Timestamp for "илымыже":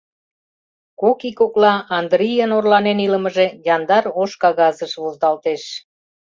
3.05-3.47